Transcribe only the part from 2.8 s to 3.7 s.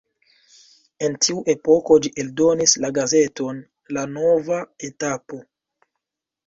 la gazeton